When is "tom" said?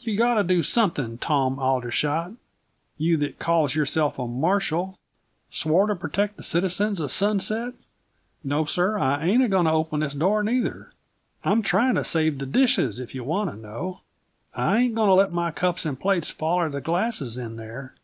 1.18-1.56